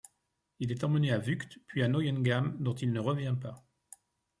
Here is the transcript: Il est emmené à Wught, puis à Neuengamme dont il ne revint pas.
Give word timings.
Il 0.57 0.71
est 0.71 0.83
emmené 0.83 1.11
à 1.13 1.19
Wught, 1.19 1.59
puis 1.67 1.83
à 1.83 1.87
Neuengamme 1.87 2.57
dont 2.59 2.73
il 2.73 2.91
ne 2.91 2.99
revint 2.99 3.35
pas. 3.35 3.63